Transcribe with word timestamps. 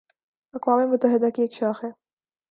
اقوام 0.53 0.79
متحدہ 0.91 1.29
کی 1.35 1.41
ایک 1.41 1.53
شاخ 1.53 1.83
ہے 1.83 1.89